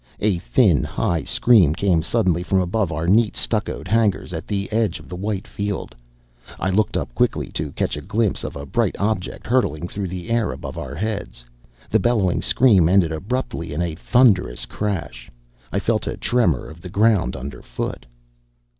[0.19, 4.97] A thin, high scream came suddenly from above our neat stuccoed hangars at the edge
[4.97, 5.93] of the white field.
[6.59, 10.31] I looked up quickly, to catch a glimpse of a bright object hurtling through the
[10.31, 11.45] air above our heads.
[11.91, 15.29] The bellowing scream ended abruptly in a thunderous crash.
[15.71, 18.07] I felt a tremor of the ground underfoot.